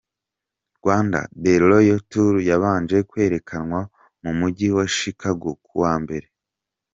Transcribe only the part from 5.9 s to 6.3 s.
Mbere.